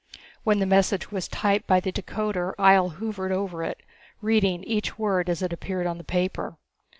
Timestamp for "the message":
0.57-1.11